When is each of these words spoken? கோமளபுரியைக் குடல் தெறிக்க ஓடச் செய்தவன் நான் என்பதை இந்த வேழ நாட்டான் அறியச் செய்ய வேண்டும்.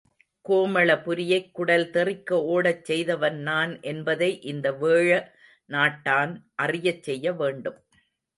கோமளபுரியைக் 0.45 1.51
குடல் 1.51 1.89
தெறிக்க 1.89 2.39
ஓடச் 2.47 2.81
செய்தவன் 2.83 3.37
நான் 3.41 3.73
என்பதை 3.83 4.41
இந்த 4.43 4.71
வேழ 4.81 5.11
நாட்டான் 5.69 6.33
அறியச் 6.55 7.03
செய்ய 7.03 7.33
வேண்டும். 7.33 7.79